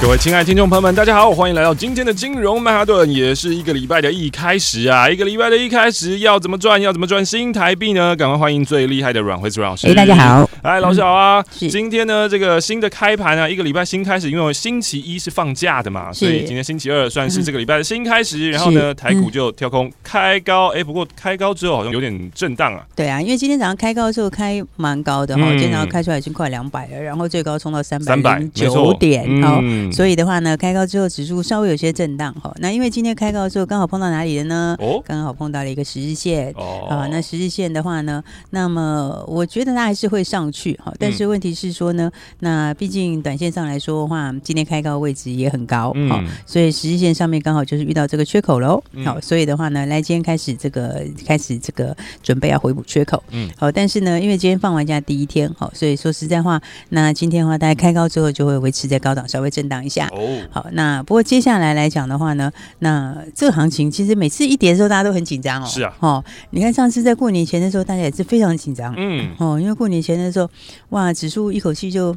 [0.00, 8.14] 各位亲爱的听众朋友们，大家好，欢迎来到今天的金融曼哈顿，也是一个礼拜的一开始啊，一个礼拜的一开始要怎么赚，要怎么赚新台币呢？
[8.14, 9.88] 赶快欢迎最厉害的阮惠慈老师。
[9.88, 11.44] 哎，大家好，哎，老师好啊。
[11.50, 18.52] 是今天呢，这个新的开盘啊，一个礼拜新开始，因为星期一是放假的嘛，所以今天星期二算是这个礼拜的新开始。
[18.52, 22.86] 然后呢，台股就跳空开高，哎，不过开高之后好像有点震荡啊。
[22.94, 29.87] 对啊，因为今天早上开高的时候开蛮高的哈，嗯今天早上开出来已经快两百了，然后最高冲到三百零300九点哦。
[29.88, 32.54] 嗯所以的话呢，开高之后指数稍微有些震荡哈。
[32.58, 34.76] 那因为今天开高的时候刚好碰到哪里了呢？
[34.78, 37.08] 哦刚好碰到了一个十日线哦啊。
[37.10, 40.92] 那十日线的话呢，那么我觉得它还是会上去哈。
[40.98, 48.82] 但是问题是说呢，那毕竟短线上来说的话，今天开高位置也很高哈，嗯所以十日线上面刚好就是遇到这个缺口喽。
[48.92, 53.22] 嗯好，所以的话呢，来今天开始这个开始这个准备要回补缺口。
[53.30, 60.08] 嗯好，但是呢，因为今天放完假第一天，好，所以说实在话，那今天的话，大家开高之后就会维持在高档，稍微震荡一下。
[60.12, 65.66] 哦，好，那不过接下来来讲的话呢，那这个行情其实每次一跌的时候，大家都很紧张哦。
[65.66, 68.94] 是啊哦，你看上次在过年前的时候，大家也是非常紧张。
[68.96, 70.48] 嗯哦，因为过年前的时候，
[70.90, 72.14] 哇，指数一口气就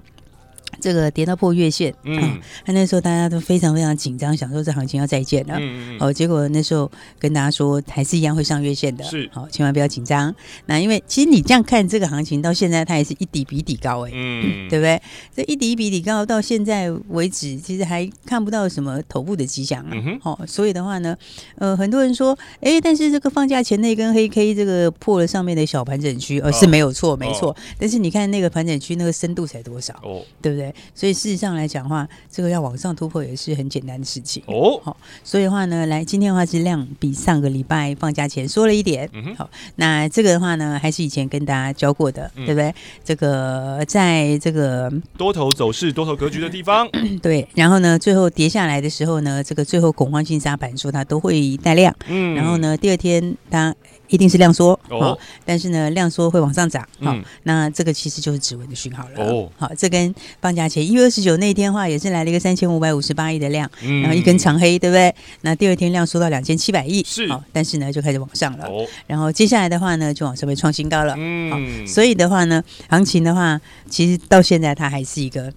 [0.79, 1.93] 这个跌到破月线。
[2.03, 5.55] 嗯那那时候大家都非常非常紧张，想说这行情要再见了。
[5.59, 10.33] 嗯嗯哦，结果那时候跟大家说，还是一样会上月线的，是好、千万不要紧张。
[10.65, 15.01] 那因为其实你这样看这个行情到现在，它也是一底比一底高哎、嗯， 对不对？
[15.35, 19.89] 这一底比底高，到现在为止，其实还看不到什么头部的迹象啊。
[19.91, 21.17] 嗯哼哦，所以的话呢，
[21.55, 27.49] 呃，很多人说，哎，但是这个放假前那根黑 K 这个破了上面的小盘整区，呃，哦是没有错，没错。
[27.51, 30.60] 哦但是你看那个盘整区那个深度才多少，哦对不对？
[30.93, 34.43] 所以事实上来讲的话，这个要往上突破也是很简单的事情。
[34.45, 39.09] 哦，好，所以的话呢，来今天的话是量比上个礼拜放假前缩了一点。
[39.13, 42.51] 嗯好，那这个的话呢，还是以前跟大家教过的，嗯。
[42.51, 42.75] 对不对？
[43.05, 46.85] 这个在这个多头走势、多头格局的地方，
[47.23, 52.35] 对，然后呢，最后跌下来的时候呢，这个最后恐慌性杀盘说它都会带量，嗯。
[52.35, 53.73] 然后呢，第二天它
[54.11, 54.99] 一定是量缩，哦。
[54.99, 59.25] 好但是呢，量缩会往上涨，好、嗯那这个其实就是指纹的讯号了。
[59.25, 59.49] 哦。
[59.57, 64.01] 好，这跟放假前一月二十九那一天的话，也是来了一个三千五百五十八亿的量，嗯。
[64.01, 65.13] 然后一根长黑，对不对？
[65.41, 67.27] 那第二天量缩到两千七百亿，是。
[67.29, 75.51] 好，但是呢就开始往上了，哦，然后接下来的话呢就往上面创新高了，嗯，所以的话呢，行情的话，其实到现在它还是一个，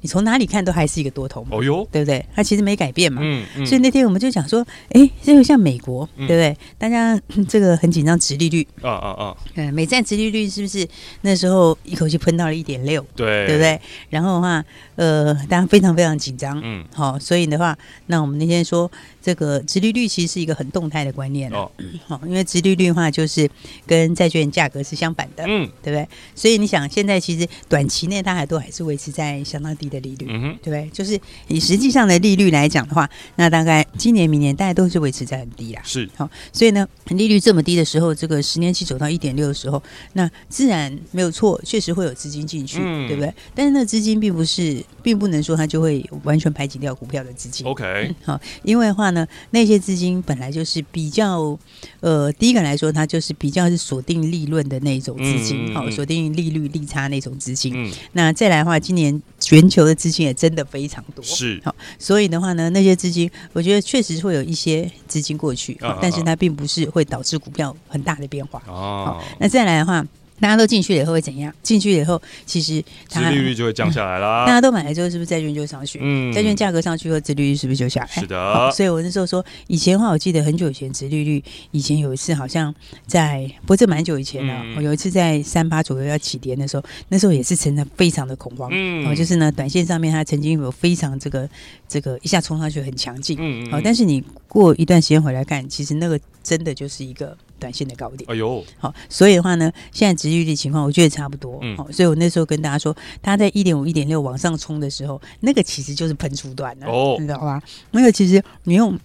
[0.00, 2.24] 你从哪里看都还是一个多头嘛，哦哟，对不对？
[2.34, 3.20] 它其实没改变嘛。
[3.24, 6.56] 嗯嗯，所以那天我们就讲说，哎，这个像美国，嗯对不对？
[6.78, 10.86] 大家嗯这个很紧张，殖利率，啊啊啊，嗯，美债殖利率是不是
[11.22, 13.62] 那时候一口气喷到了一点六，对，对不？
[13.62, 13.80] 对？
[14.10, 14.64] 然后的话，
[14.96, 17.76] 呃，大家非常非常紧张，嗯，好、所以的话，
[18.06, 21.70] 那我们那天说这个殖利率其实是一个很动态的观念哦，
[22.06, 23.48] 好、因为殖利率的话就是
[23.86, 26.08] 跟债券价格是相反的，嗯对不对？
[26.34, 30.88] 所以你想，现在其实短期内它还都还是维持在相当低的利率，嗯哼，对不对？
[30.92, 31.18] 就是
[31.48, 35.82] 以实际上的利率来讲的话，那大概今年、明年大概都是维持在很低啦。
[35.84, 39.82] 是，好、所以呢，利率这么低的时候，这个十年期走到一点六的时候，
[40.14, 43.32] 那自然没有错，确实会有资金进去，嗯对不对？
[43.54, 47.66] 但是那资金并不是，并不能说它就会完全排挤掉股票的资金。
[47.66, 51.58] OK，好，因为的话呢，那些资金本来就是比较，
[52.00, 57.72] 呃，第一个来说，它就是比较是锁定利润的那种资金，好、锁定利率利差那种资金。
[57.76, 68.62] 嗯，那再来的话，今年全球的资金也真的非常多，是，好，所以的话呢，那些资金，我觉得确实会有一些资金过去，啊啊但是它并不是会导致股票很大的变化。
[68.66, 69.18] 哦。
[69.18, 70.04] 好，，那再来的话，
[70.40, 71.52] 大家都进去了以后会怎样？
[71.62, 75.98] 进去了以后，其实它殖利率就会降下来啦， 大家都买了之后，是不是债券就会上去？
[76.02, 78.06] 嗯债券价格上去后，殖利率是不是就下来？
[78.08, 81.42] 是的好所以我那时候说，以前的话，我记得很久以前，殖利率
[81.72, 82.74] 以前有一次好像
[83.06, 84.54] 在，不过这蛮久以前了。
[84.64, 88.68] 嗯我有一次在三八左右要起跌的时候，那时候也是真的非常的恐慌。
[88.72, 91.48] 嗯哦，就是呢，短线上面它曾经有非常这个
[91.88, 93.36] 这个一下冲上去很强劲。
[93.40, 98.30] 嗯好、但是你过一段时间回来看，其实那个真的就是一个短线的高点。
[98.30, 101.58] 哎呦，好，所以的话呢，现在殖利率情况，我觉得差不多。
[101.62, 107.60] 嗯好，所以我那时候跟大家说，它在一点五、一点六往上冲的时候，那个其实就是喷出段了，哦你知道吧？
[107.90, 108.98] 那个其实你用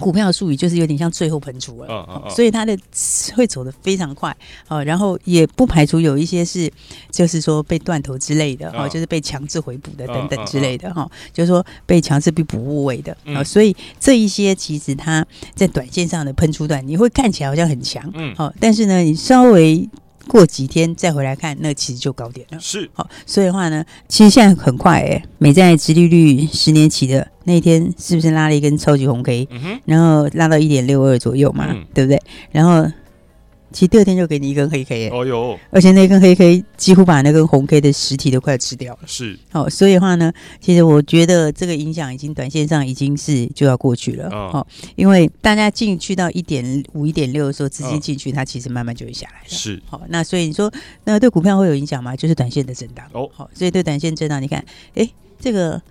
[0.00, 2.76] 股票术语就是有点像最后喷出了，嗯嗯嗯、所以它的
[3.36, 6.68] 会走的非常快，哦，然后也不排除有一些是，
[7.12, 15.24] 就是说被断头之类的，哦，就是被强制回补的等等之类的，哈、就是说被强制被补部位的，嗯、所以这一些其实它
[15.54, 19.88] 在短线上的喷出段，你会看起来好像很强，嗯，好，但是呢，你稍微。
[20.28, 22.58] 过几天再回来看，那其实就高点了。
[22.60, 29.48] 是，好，所以的话呢，其实现在很快诶、欸，美债殖利率十年期的那一天，是不是拉了一根超级红 K？
[29.50, 32.20] 嗯，然后拉到一点六二左右嘛，嗯、对不对？
[32.50, 32.90] 然后。
[33.74, 39.00] 其实第二天就给你一根黑 K，哦哟，而且那根黑 K 几乎把那根红 K 的实体都快吃掉了。
[39.04, 44.30] 是，好，所以的话呢，其实我觉得这个影响已经短线上已经是就要过去了。
[44.30, 49.48] 好、哦，因为大家进去到一点五、一点六的时候，资金进去，它其实慢慢就会下来了。
[49.48, 50.72] 是，好，那所以你说，
[51.02, 52.14] 那对股票会有影响吗？
[52.14, 53.04] 就是短线的震荡。
[53.12, 55.08] 哦，好，所以对短线震荡，你看，哎，
[55.40, 55.82] 这个。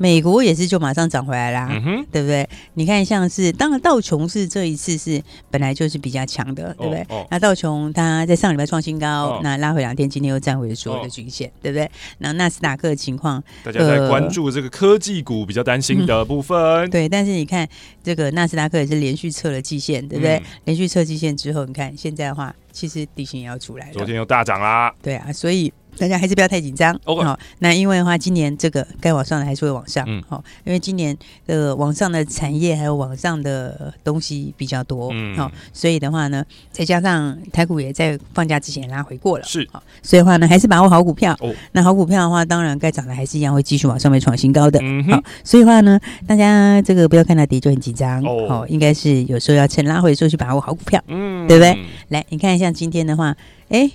[0.00, 1.68] 美国也是就马上涨回来啦，
[2.10, 2.48] 对不对？
[2.72, 7.02] 你看，像是当然道琼是这一次是本来就是比较强的，对不对？
[7.02, 11.90] 哦哦、那道琼它在上礼拜创新高，哦、那拉回两天，今天又站回了所有的均线，哦、对不对？
[12.16, 17.06] 那纳斯达克的情况，大家在关注这个科技股比较担心的部分，呃嗯、对。
[17.06, 17.68] 但是你看
[18.02, 20.36] 这个纳斯达克也是连续测了季线，对不对？
[20.38, 25.70] 嗯、连续测季线之后，你看现在的话，其实底薪也要出来了，昨天又大涨啦，对啊，所以。
[26.00, 27.22] 大家还是不要太紧张哦。
[27.22, 30.02] 好，那因为的话，今年这个该往上的还是会往上。
[30.08, 31.14] 嗯，好，因为今年
[31.46, 35.10] 的往上的产业还有往上的东西比较多。
[35.12, 36.42] 嗯，好，所以的话呢，
[36.72, 39.44] 再加上台股也在放假之前拉回过了。
[39.44, 41.36] 是，好，所以的话呢，还是把握好股票。
[41.40, 44.80] 哦，那好股票的话，当然该涨的还是一样会继续往上面创新高的。
[44.82, 48.24] 嗯哼，好，所以的话呢，大家这个不要看它跌就很紧张。
[48.24, 50.98] 哦，好，应该是有时候要趁拉回的时候去把握好股票。
[51.08, 51.78] 嗯，对不对？
[52.08, 53.36] 来，你看一下今天的话，
[53.68, 53.90] 哎。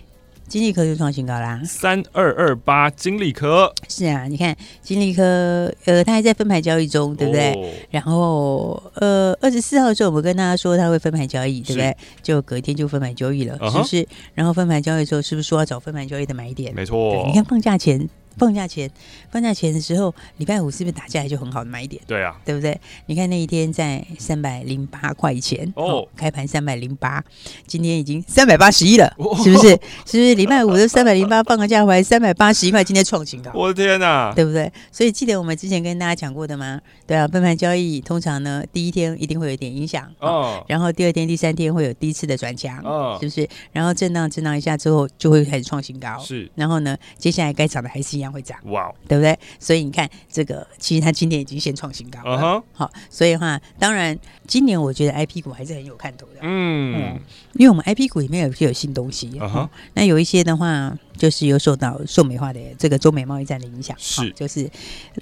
[0.47, 7.51] 金利科就创新高啦，三二二八金利科是啊，你看金利科，呃，它还在分盘交易中，对不对？
[7.53, 11.95] 哦、然后，呃，二十四号的时候，我们跟大家说它会分盘交易，对不对？
[12.21, 14.07] 就隔一天就分盘交易了，是不是？
[14.33, 16.73] 然后分盘交易之后，是不是说要找分盘交易的买点？
[16.75, 18.07] 没错，你看放假前。
[18.37, 18.89] 放假前，
[19.31, 22.01] 放假前的时候，礼拜五是不是打下来就很好的买点？
[22.05, 22.79] 对啊，对不对？
[23.05, 27.23] 你看那一天在三百零八块钱哦，哦，开盘三百零八，
[27.65, 29.69] 今天已经三百八十一了，哦、是不是？
[30.05, 34.71] 是不是礼拜五的三百零八，放个假回来三百八十一块，今天创新高，我的天哪，对不对？
[34.91, 36.79] 所以记得我们之前跟大家讲过的吗？
[37.07, 43.47] 对啊，分盘交易通常呢，第一天一定会有点影响哦，哦，然后第二天、第三天会有第一次的转强，哦，是不是？
[43.71, 46.49] 然后震荡、震荡一下之后，就会开始创新高，是。
[46.55, 48.93] 然后呢，接下来该涨的还是一样会涨，哇。
[49.07, 49.37] 对不对？
[49.59, 52.63] 所以你看，这个其实它今年已经先创新高了。
[52.73, 54.17] 好、uh huh.，所以的话，当然
[54.47, 56.39] 今年我觉得 I P 股还是很有看头的。
[56.41, 57.19] 嗯，嗯，
[57.53, 59.31] 因为我们 I P 股里面有些有新东西。
[59.39, 59.69] Uh huh.
[59.93, 63.95] 那有一些的话，就是有受到受美化的这个中美贸易战的影响。
[63.99, 64.69] 是，就是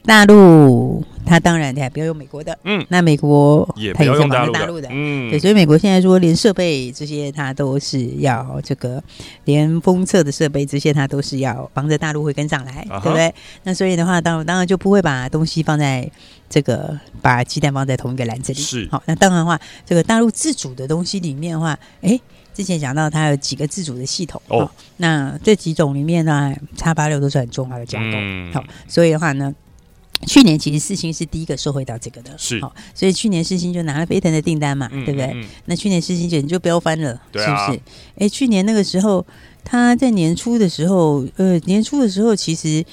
[0.06, 2.58] 大陆，它当然它不要用美国的。
[2.64, 4.88] 嗯，那美国它也是绑着大陆的。
[4.92, 9.04] 嗯，对，所以美国现在说连设备这些，它都是要这个
[9.46, 13.04] 连封测的设备这些，它都是要防着大陆会跟上来，uh huh.
[13.04, 13.34] 对不对？
[13.64, 16.10] 那所以的话，当然当然就不会把东西放在
[16.50, 18.60] 这个，把鸡蛋放在同一个篮子里。
[18.60, 22.20] 是好，那当然的话，这个大陆自主的东西里面的话，哎，
[22.54, 24.70] 之前讲到它有几个自主的系统哦。
[24.98, 28.12] 那这几种里面呢叉八六都是很重要的架构。
[28.14, 29.54] 嗯、好，所以的话呢，
[30.28, 32.32] 去年其实四星是第一个收回到这个的。
[32.38, 35.32] 是好，所以去年四星就拿了飞腾的订单嘛，嗯、对不对？
[35.34, 37.82] 嗯、那去年四星简直就飙翻了，是不是？
[38.20, 39.26] 哎，去年那个时候，
[39.64, 42.86] 他在年初的时候，呃，年初的时候其实。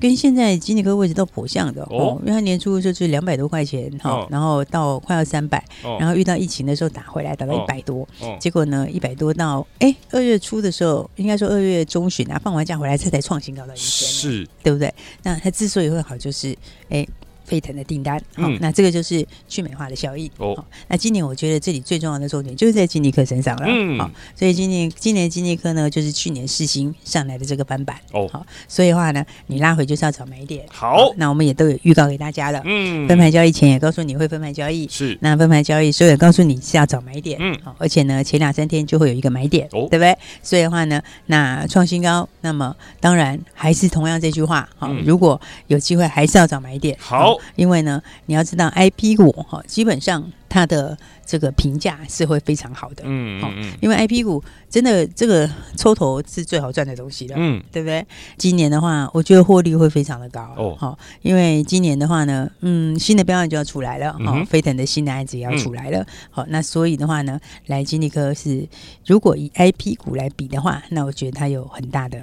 [0.00, 8.06] 跟现在金利科位置都颇像的哦，因为它年初就是两百多块钱哈，哦、然后到快要三百、哦，然后遇到疫情的时候打回来，打到一百多，
[8.38, 14.92] 结果呢一百多到哎二月初的时候，应该说二月中旬啊，放完假回来，这才创新高到一千，是，对不对？
[15.22, 16.54] 那它之所以会好，就是
[16.90, 17.06] 哎。
[17.44, 20.30] 飞腾的订单，好，那这个就是去美化的效应。
[20.38, 23.66] 哦，那今年我觉得这里最重要的重点就是在金立科身上了。
[23.68, 27.96] 嗯，好，所以今年今年金立科呢，就是去年世新上来的这个翻版。
[28.12, 30.64] 哦，好，所以的话呢，你拉回就是要找买点。
[30.70, 32.62] 好，那我们也都有预告给大家了。
[32.64, 34.88] 嗯，分盘交易前也告诉你会分盘交易。
[34.88, 37.38] 是，那分盘交易所以也告诉你是要找买点。
[37.40, 39.66] 嗯，好，而且呢，前两三天就会有一个买点。
[39.72, 40.16] 哦，对不对？
[40.42, 44.68] 所以的话呢，那创新高，那么当然还是同样这句话。
[44.76, 46.96] 好，如果有机会还是要找买点。
[47.00, 47.33] 好。
[47.56, 58.06] 因为呢，你要知道，I P 股哈，基本上它的这个评价是会非常好的，嗯嗯，因为 I P 股真的这个抽头是最好赚的东西了，嗯，对不对？
[58.36, 68.68] 今年的话，我觉得获利会非常的高哦，好，因为今年的话呢，嗯，新的标案就要出来了，哈，飞腾的新的案子也要出来了，好，那所以的话呢，来金利科是
[69.06, 72.22] 如果以 I P 股来比的话，那我觉得它有很大的。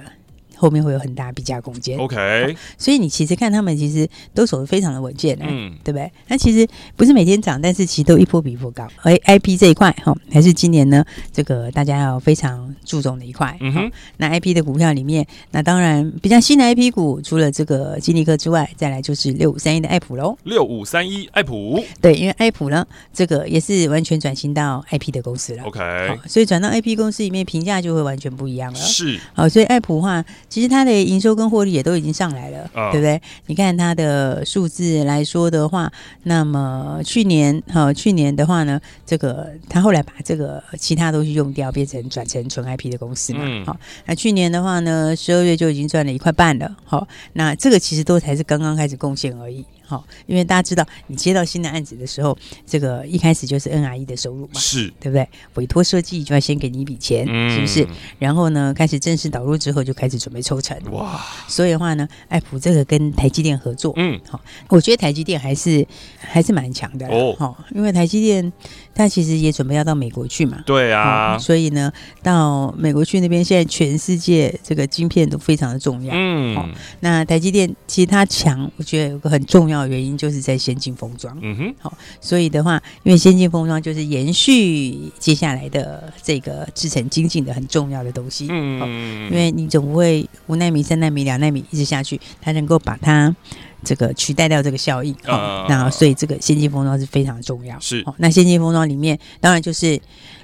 [0.62, 1.98] 后面会有很大的比价空间。
[1.98, 6.08] OK，所以你其实看他们其实都走得非常的稳健，嗯，对不对？
[6.28, 6.64] 那其实
[6.94, 8.86] 不是每天涨，但是其实都一波比一波高。
[9.02, 13.56] 而 IP 这一块哈，还是今年呢这个大家要非常注重的一块。
[13.60, 20.38] 嗯哼，那 IP 的股票里面，那当然比较新的 IP 股，除了这个金立科之外，再来就是六五三一的爱普喽。
[20.44, 25.64] 六五三一爱普，对，因为爱普呢，这个也是完全转型到 IP 的公司了。
[25.64, 25.80] OK，
[26.28, 28.78] 所以转到 IP 公司里面，评价就会完全不一样了。
[28.78, 33.18] 是，好，所以爱普的话，其实它的营收跟获利也都已经上来了，哦、对不对？
[33.46, 35.90] 你看它的数字来说的话，
[36.24, 43.40] 那么去年，哈，去年的话呢，这个它后来把这个其他东西用掉，变成转成纯 IP 的公司嘛。
[43.64, 46.76] 好、嗯，那去年的话呢，十二月就已经赚了一块半了。
[46.84, 49.64] 好，那这个其实都才是刚刚开始贡献而已。
[49.84, 52.36] 好，因为大家知道，你接到新的案子的时候，
[52.66, 55.28] 这个一开始就是 NRE 的收入嘛，是对不对？
[55.54, 57.86] 委托设计就要先给你一笔钱，嗯、是不是？
[58.18, 60.76] 然后呢，开始正式导入之后，就开始准备抽成。
[60.92, 61.20] 哇！
[61.46, 65.86] 所以的话呢，爱普这个跟台积电合作，嗯，好，我觉得台积电还是
[66.18, 67.34] 还是蛮强的哦。
[67.38, 68.52] 好，因为台积电
[68.94, 76.14] 它其实也准备要到美国去嘛，对啊，所以呢，到美国去那边，现在全世界这个晶片都非常的重要。
[76.16, 76.68] 嗯，好，
[77.00, 79.81] 那台积电其实它强，我觉得有个很重要。
[79.86, 93.34] 原因就是在先进封装，嗯哼，好，所以的话，因为先进封装就是延续接下来的这个制成精进的很重要的东西，嗯，因为你总不会五纳米、三纳米、两纳米一直下去，它能够把它
[93.84, 100.00] 这个取代掉这个效应，好，那所以这个先进封装是非常重要，是，那先进封装里面当然就是。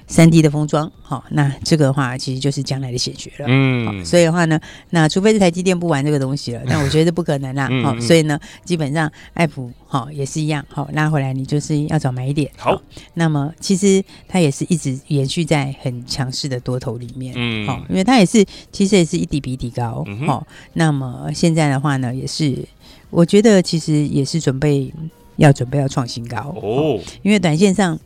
[0.08, 4.58] 三 D 的封装，好，那这个的话其实就是将来的显学了，嗯，所以的话呢，
[4.90, 12.80] 那除非是台积电不玩这个东西了， 但我觉得不可能啦，好，所以呢，基本上爱普好也是一样，好拉回来你就是要找买点，好，
[13.14, 22.66] 那么其实它也是一直延续在很强势的多头里面，嗯，好，因为它也是其实也是一底比一底高，好，那么现在的话呢，也是
[23.10, 24.90] 我觉得其实也是准备
[25.36, 27.98] 要准备要创新高哦，因为短线上。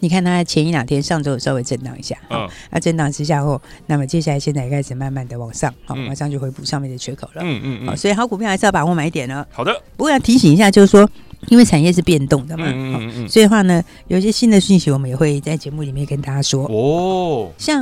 [0.00, 9.46] 你看它前一两天上周有稍微震荡一下，嗯，那震荡之下后，那么接下来现在也开始慢慢的往上，好，马上就回补上面的缺口了，嗯嗯嗯，所以好股票还是要把握买点呢。
[9.50, 11.08] 好的，不过要提醒一下，就是说。
[11.46, 17.50] 因为产业是变动的嘛，嗯嗯嗯，所以的话呢，有一些新的讯息，我们也会在节目里面跟大家说哦。
[17.56, 17.80] 像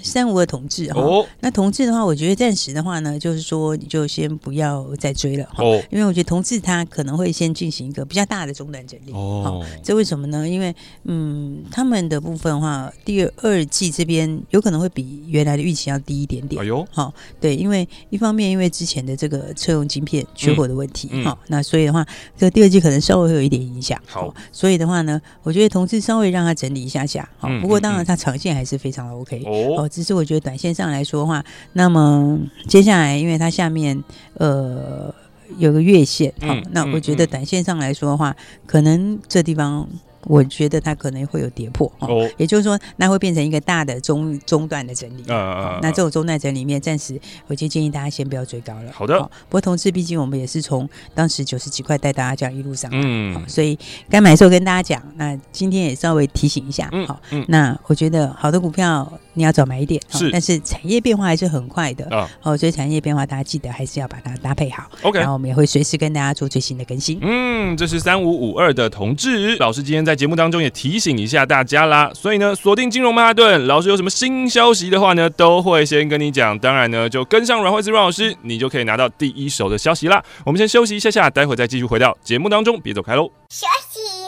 [0.00, 9.66] 三五二同志哈，哦，那同志的话，我觉得暂时的话呢，就是说你就先不要再追了哈，哦，因为我觉得同志他可能会先进行一个比较大的中断整理哦。
[9.82, 10.48] 这为什么呢？
[10.48, 16.62] 因为嗯，他们的部分的话，第二二季这边有可能会比原来的预期要低一点点。
[16.62, 22.06] 哎呦，好，对，因为一方面因为之前的这个车用晶片缺货的问题，哈，嗯，那所以的话，
[22.36, 22.67] 这个第二。
[22.80, 29.42] 可能稍微会有一点影响，好，所以的话呢，我觉得同志稍微让他整理一下下，好，不过当然它长线还是非常的 OK
[29.76, 34.02] 哦，只是我觉得短线上来说的话，那么接下来因为它下面
[34.34, 35.14] 呃
[35.56, 39.88] 有个月线，好，那我觉得短线上来说的话，可能这地方。
[40.24, 45.30] 我觉得它可能会有跌破哦，也就是说，那会变成一个大的中中段的整理。
[45.30, 45.78] 啊啊。
[45.80, 48.92] 那这种中段整理里面，暂时我就建议大家先不要追高了。
[48.92, 49.18] 好的。
[49.48, 53.78] 不过同志毕竟我们也是从当时九十几块带大家这样一路上来，嗯，所以
[54.10, 55.02] 该买的时候跟大家讲。
[55.16, 62.28] 那今天也稍微提醒一下，好，那我觉得好的股票你要早买一点，是，但是产业变化还是很快的啊。
[62.42, 64.82] 哦，所以产业变化大家记得还是要把它搭配好。
[65.02, 65.20] OK。
[65.20, 67.18] 然后我们也会随时跟大家做最新的更新。
[67.22, 76.58] 嗯，这是三五五二的同志老师今天在节目当中也提醒一下大家啦，所以呢，锁定金融曼哈顿，老师有什么新消息的话呢，都会先跟你讲。
[76.58, 80.20] 当然呢，就跟上阮慧慈阮老师，你就可以拿到第一手的消息啦。
[80.44, 83.30] 我们先休息一下下，待会再继续回到节目当中，别走开喽。
[83.50, 84.27] 休息，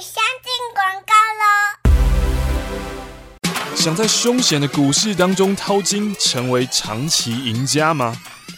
[3.81, 8.15] 想在凶险的股市当中淘金，成为长期赢家吗？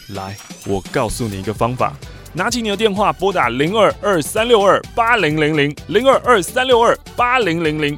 [0.09, 1.93] 来，我告诉你一个方法。
[2.33, 7.97] 拿起你的电话，拨打零二二三六二八零零零零二二三六二八零零零。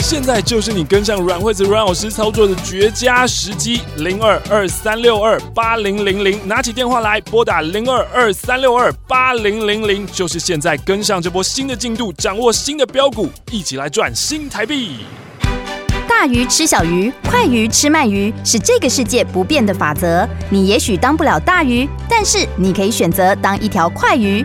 [0.00, 15.00] 现在就是你跟上阮惠子阮老师操作的绝佳时机，零二二三六二八零零零，拿起电话来拨打零二二三六二八零零零，就是现在跟上这波新的进度，掌握新的标股，一起来赚新台币。
[16.08, 20.26] 大鱼吃小鱼，快鱼吃慢鱼，是这个世界不变的法则。
[20.48, 24.44] 你也许当不了大鱼，但是你可以选择当一条快鱼。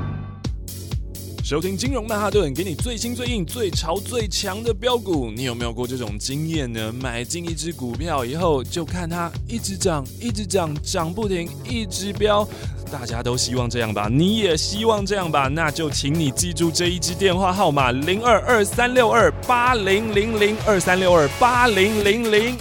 [1.51, 5.29] 收听金融曼哈顿，给你最新最硬、最潮最强的标股。
[5.35, 6.93] 你有没有过这种经验呢？
[6.93, 12.47] 买进一只股票以后，就看它一直涨，一直涨，涨不停，一直飙。
[12.89, 14.07] 大家都希望这样吧？
[14.09, 15.49] 你也希望这样吧？
[15.49, 22.55] 那就请你记住这一支电话号码：零二二三六二八零零零二三六二八零零零。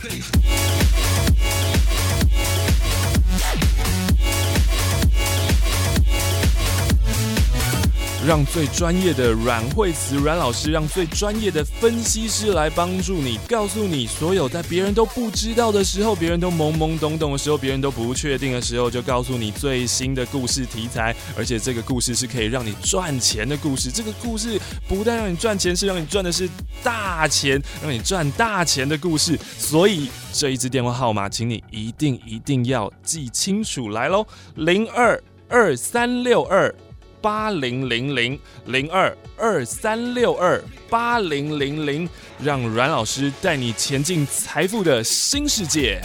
[8.26, 23.90] 让最专业的阮慧慈阮老师，让最专业的分析师来帮助你，告诉你所有在别人都不知道的时候，别人都懵懵懂懂的时候，别人都不确定的时候，就告诉你最新的故事题材，而且这个故事是可以让你赚钱的故事。
[23.90, 26.46] 这个故事不但让你赚钱，是让你赚的是
[26.82, 29.38] 大钱，让你赚大钱的故事。
[29.56, 36.74] 所以这一支电话号码，请你一定一定要记清楚来喽，零二二三六二。
[37.20, 42.08] 八零零零零二二三六二八零零零，
[42.42, 46.00] 让阮老师带你前进财富的新世界。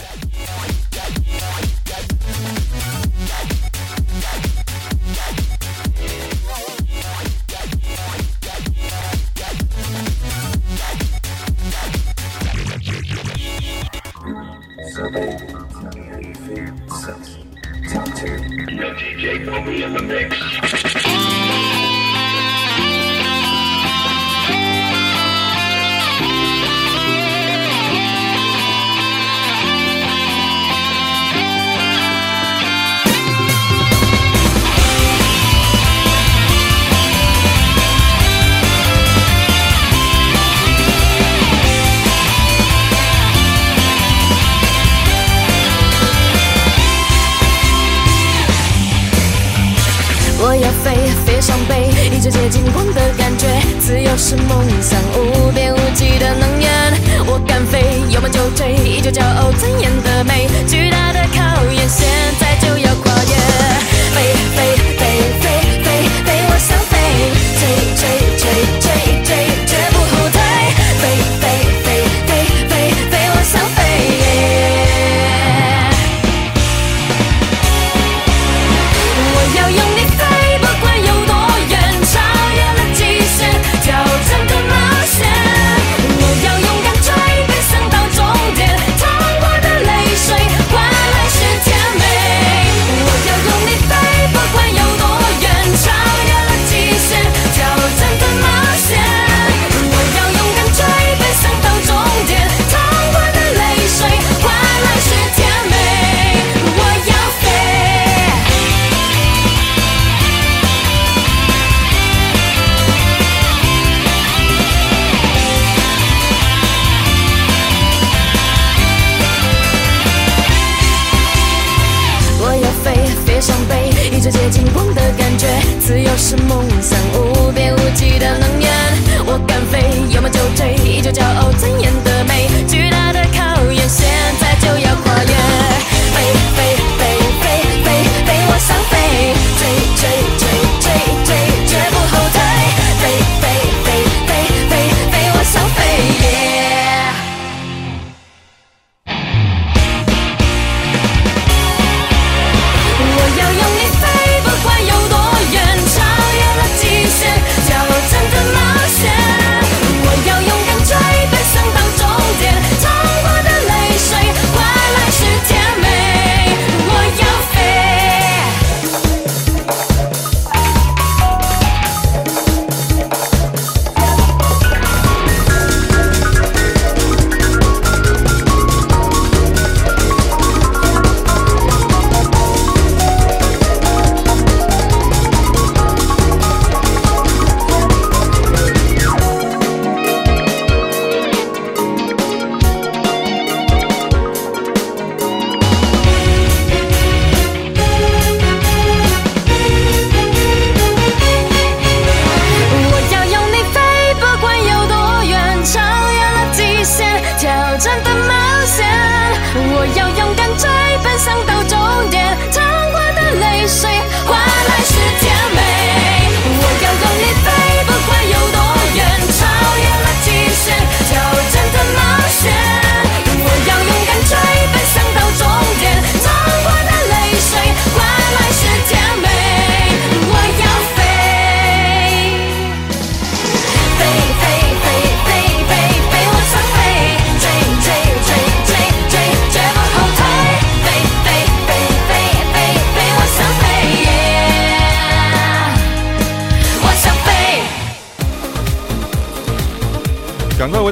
[59.58, 60.46] 怎样的美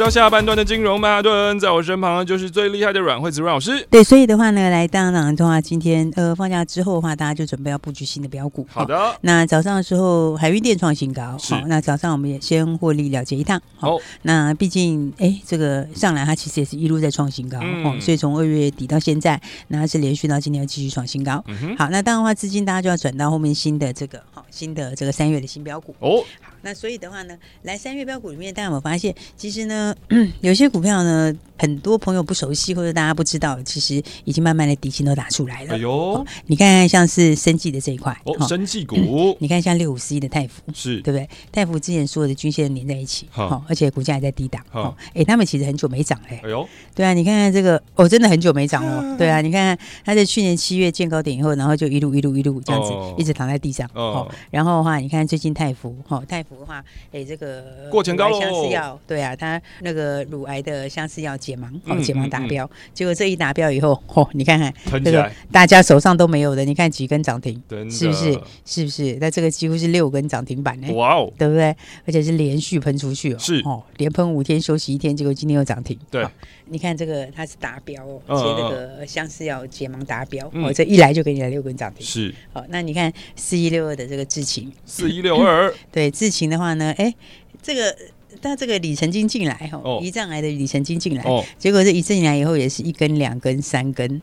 [0.04, 3.82] 到下半段的金融曼哈顿，在我身旁的就是最厉害的阮惠子阮老师。
[3.88, 8.66] 对，所以的话呢，来当当的话，今天呃放假之后的话，大家就准备要布局新的标股。
[8.70, 8.94] 好的。
[8.94, 11.38] 哦、那早上的时候，海运电创新高。
[11.40, 13.58] 好、哦，那早上我们也先获利了结一趟。
[13.78, 17.58] 好、哦，那毕竟哎，这个上来它其实也是一路在创新高。
[17.62, 21.42] 嗯、哦，所以从二月底到现在，那它是连续到今天要继续创新高。
[21.46, 21.74] 嗯。
[21.78, 25.96] 好，那当然的话，资金大家就要转到后面新的这个好、哦、新的这个三月的新标股。
[26.00, 26.22] 哦。
[26.42, 29.94] 好，那所以的话呢，来三月标股里面，大家有没有发现，其实呢，
[30.40, 35.74] 有些股票呢，很多朋友不熟悉或者大家不知道，其实已经慢慢的底薪都打出来了。
[35.74, 41.28] 哎呦、哦，你看看像是生技的这一块，哦，生技股、嗯，你看像六五四一的泰福，是对不对？
[41.52, 46.40] 泰福之前所有的均线连在一起，好，而且股价还在低档，好，哎，他们其实很久没涨嘞。
[46.42, 49.04] 哎呦，对啊，你看看这个，哦，真的很久没涨哦。
[49.18, 53.88] 对啊，你看看它在去年七月见高点以后，然后就一路一路一路这样子，哦、一直躺在地上。
[53.94, 64.72] 哦，然后的话，你看最近泰福，哦，泰福的话，哎，这个过前高相似药，对啊，它那个乳癌的相似药解盲，哦，解盲达标，结果这一达标以后，哦，你看看
[65.04, 68.40] 这个大家手上都没有的，你看几根涨停，是不是？
[68.64, 69.16] 是不是？
[69.20, 70.92] 那这个几乎是六根涨停板呢？
[70.92, 71.74] 哇哦，对不对？
[72.06, 75.98] 而且是连续喷出去哦，是哦，连喷五天休息一天，结果今天又涨停。
[76.10, 76.26] 对，
[76.66, 82.04] 你看这个它是达标哦，接那个相似药解盲达标，哦，这一来就给你来六根涨停。
[82.06, 87.14] 是，好，那你看四一六二的这个智勤，四一六二， 对，智勤的话呢，哎，
[87.62, 87.96] 这个。
[88.40, 91.22] 但这个里程金进来吼，胰脏癌的里程金进来，
[91.56, 94.20] 结果这一进来以后也是一根、两根、三根，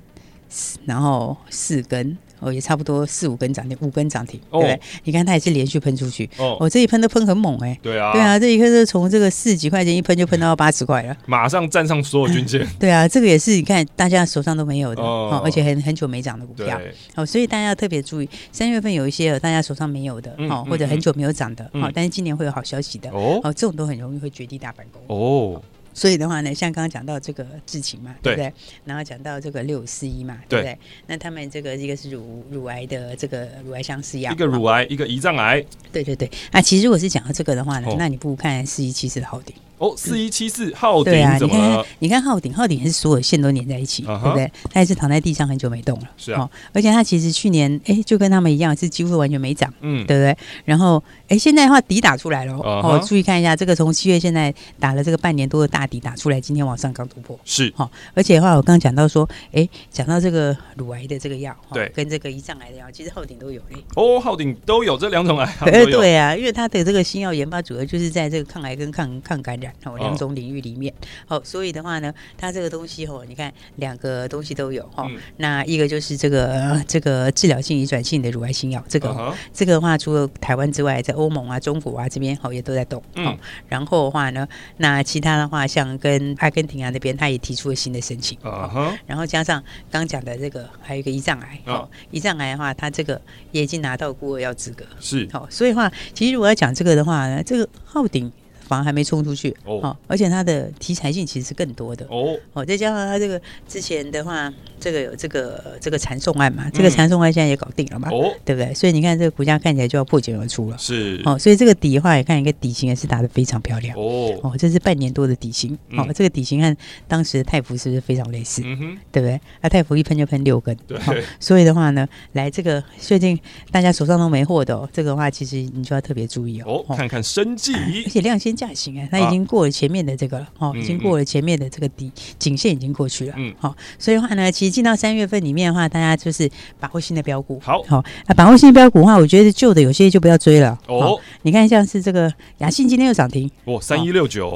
[0.85, 2.17] 然后四根。
[2.41, 4.79] 哦，也差不多四五根涨停，五根涨停，对不对？
[5.03, 12.67] 你看它也是连续喷出去，哦，这一喷都喷很猛哎，对啊，对啊，这一喷是从这个四几块钱一喷就喷到八十块了，马上站上所有均线。
[12.77, 16.81] 对啊，这个也是你看大家手上都没有的哦，而且很很久没涨的股票，
[17.15, 25.01] 哦，所以大家要特别注意，三月份有一些大家手上没有的，哦，或者很久没有涨的，好，但是今年会有好消息的，哦，这种都很容易会绝地大反攻。
[25.15, 25.61] 哦。
[25.93, 28.53] 所以的话呢，像刚刚讲到这个智勤嘛，对，对不对？
[28.85, 30.77] 然后讲到这个六四一嘛，对不对？
[31.07, 35.63] 那他们这个一个是乳乳癌的这个乳癌相似药，一个乳癌，哦、一个胰脏癌。
[35.91, 36.29] 对对对。
[36.51, 39.55] 啊，其实如果是讲到这个的话呢，哦、那你不如看四一七四的浩鼎。
[39.81, 41.67] 哦，四一七四浩鼎怎么了？
[41.67, 44.51] 你看，你看浩鼎，浩鼎是所有线都粘在一起，对不对？
[44.71, 46.47] 它也是躺在地上很久没动了，是啊。
[46.71, 50.37] 而且它其实去年哎，就跟他们一样，是几乎完全没涨，嗯，对不对？
[50.65, 57.89] 然后哎，现在的话底打出来了，哦，注意看一下这个从七月现在打了这个半年多的大底打出来，今天往上刚突破，是哦。
[58.13, 63.79] 而且的话，我刚刚讲到说，哎，讲到这个乳癌的这个药，对，跟这个胰脏癌的药，其实浩鼎都有哎。
[63.95, 70.61] 哦，浩鼎都有这两种癌， 哎，对啊，因为它的这个新药研发主要就是在这个抗癌跟抗抗感染哦两种领域。
[70.61, 70.93] 里面，
[71.25, 75.07] 好，所以的话呢，它这个东西哦，你看两个东西都有哈。
[75.09, 79.35] 嗯、那一个就是这个这个治疗性遗传性的乳癌新药，这个、uh huh.
[79.51, 83.01] 这个的话，除了台湾之外，在欧盟啊、中国啊这边好也都在动。
[83.15, 83.35] 嗯。
[83.67, 88.37] 然后的话呢，那其他的话，像跟阿根廷啊那边，他也提出了新的申请。
[88.43, 88.95] Uh huh.
[89.07, 91.59] 然后加上刚讲的这个，还有一个胰脏癌。
[91.65, 92.15] 哦、uh。
[92.15, 93.19] 胰脏癌的话，它这个
[93.51, 94.85] 也已经拿到孤儿药资格。
[94.99, 95.27] 是。
[95.31, 98.31] 好，所以的话，其实如果要讲这个的话呢，这个浩鼎。
[98.71, 102.05] 反而还没冲出去哦，而且它的题材性其实是更多的。
[102.09, 108.73] 哦，哦，再加上它这个之前的话，这个有这个这个缠送案嘛，这个缠送案现在也搞定了嘛，哦，对不对？
[108.73, 111.21] 所以你看这个股价看起来就要破茧而出了，是。
[111.25, 113.93] 哦，所以这个底的话，也看一个底型也是打得非常漂亮。
[113.97, 116.73] 哦，哦，这是半年多的底型，哦，这个底型和
[117.09, 118.61] 当时的泰福是不是非常类似？
[118.63, 119.37] 嗯哼，对不对？
[119.59, 120.97] 那泰福一喷就喷六根，对，
[121.41, 123.37] 所以的话呢，来这个最近
[123.69, 127.73] 大家手上都没货的，哦这个的话其实你就要特别注意哦，看看生技，
[128.05, 128.55] 而且量先。
[128.61, 136.47] 价型啊，它已经过了前面的这个了，哦，已经过了前面的这个底颈线已经过去了，嗯，好，所以的话呢，其实进到三月份里面的话，大家就是
[136.79, 144.55] 把握新的标股，好，好，那把握新的标股的话，我觉得旧的有些就不要追了，哦，你看像是这个雅信今天又涨停，哦，三一六九，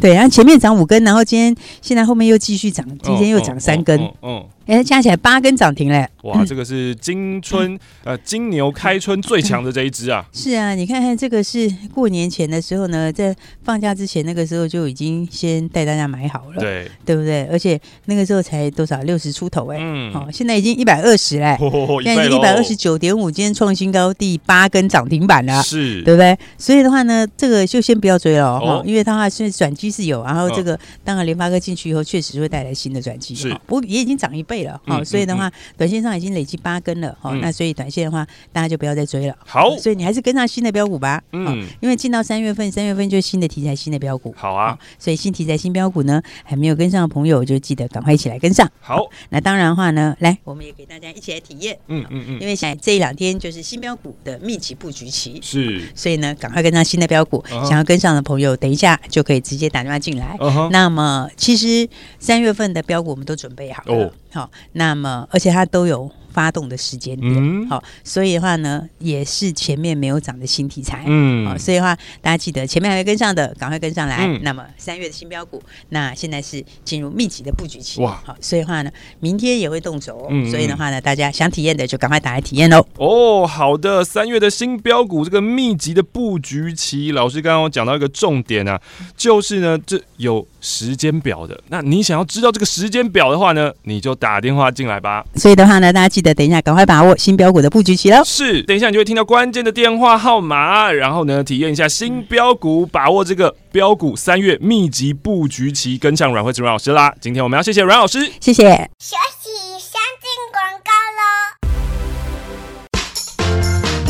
[0.00, 4.44] 对，然后前面涨五根，然后今天现在后面又继续涨，今天又涨三根，嗯。
[4.66, 6.08] 哎，加起来八根涨停嘞！
[6.22, 10.24] 哇，这个是金春呃金牛开春最强的这一只啊！
[10.32, 17.44] 是啊，你看看这个是过年前的时候呢，在放假之前那个时候就已经先带大家买好了，对对不对？
[17.52, 21.58] 而且那个时候才多少六十出头哎，嗯，好，现在已经一百二十嘞，
[22.02, 26.34] 现在已经一百二十九点五，今天创新高，第八根涨停板了，是，对不对？
[26.56, 34.53] 所以的话呢，这个就先不要追了哦，因为它是转机是有，然后这个当然联发科进去以后确实会带来新的转机，是，不过也已经涨一倍。
[34.54, 39.36] 倍了，好，所以的话，短线上已经累积八根了，好，那所以短线的话，大家就不要再追了。
[39.44, 44.32] 好，所以你还是跟上新的标股吧，嗯，因为进到三月份，三月份就是新的题材、新的标股。
[44.36, 48.70] 好啊，所以新题材、新标股呢，还没有跟上的朋友，就记得赶快一起来跟上。
[48.80, 60.36] 好，那当然的话呢，来，我们也给大家一起来体验，嗯嗯嗯，因为现在这一两天就是新标股的密集布局期，是，所以呢，赶快跟上新的标股，想要跟上的朋友，等一下就可以直接打电话进来。
[60.70, 61.88] 那么，其实
[62.18, 66.10] 三月份的标股我们都准备好了，好，那么而且它都有。
[66.34, 74.26] 发动的时间点，好，所以的话呢，也是前面没有涨的新题材，嗯，好，所以的话，大家记得前面还没跟上的，赶快跟上来。
[74.42, 82.84] 那么三月的新标股，那现在是进入密集的布局期，哇，好，所以的话呢，明天也会动手，所以的话呢，大家想体验的就赶快打来体验喽。
[82.96, 88.80] 哦，好的，三月的新标股这个密集的布局期，老师刚刚我讲到一个重点啊，
[89.16, 91.56] 就是呢，这有时间表的。
[91.68, 95.24] 那你想要知道这个时间表的话呢，你就打电话进来吧。
[95.36, 96.23] 所以的话呢，大家记。
[96.32, 98.22] 等一下，赶快把握新标股的布局期喽！
[98.24, 107.12] 是，等一下你就会听到关键的电话号码，然后呢，体验一下新标股，把握这个标股三月密集布局期，跟上阮慧慈阮老师啦！
[107.20, 108.62] 今天我们要谢谢阮老师，谢谢。
[109.00, 111.34] 休息，先进广告喽。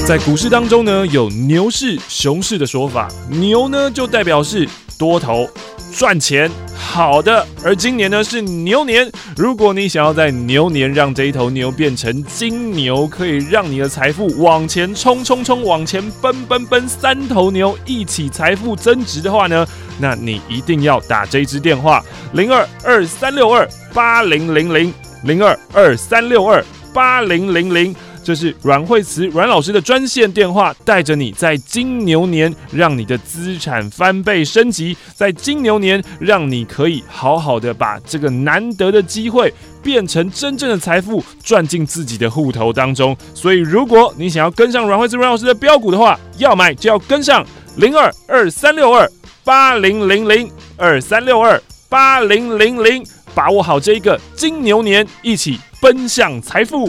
[0.06, 4.68] 在股市当中呢，有牛市、熊市的说法，牛呢就代表是
[5.04, 5.46] 多头。
[5.92, 9.08] 赚钱好的，而今年呢是牛年。
[9.36, 19.64] 如果你想要在牛年让这一头牛变成金牛，可以让你的财富往前冲冲冲，往前奔奔奔，三头牛一起财富增值的话呢，
[20.00, 26.64] 那你一定要打这一支电话零二二三六二八零零零零二二三六二
[26.94, 27.94] 八零零零。
[28.24, 43.14] 这是阮惠慈阮老师的专线电话，带着你在金牛年让你的资产翻倍升级，在金牛年让你可以好好的把这个难得的机会变成真正的财富，赚进自己的户头当中。
[43.34, 47.44] 所以，如果你想要跟上阮惠慈阮老师的标股的话，要买就要跟上
[47.76, 49.06] 零二二三六二
[49.44, 51.60] 八零零零二三六二
[51.90, 56.88] 八零零零，把握好这一个金牛年，一起奔向财富。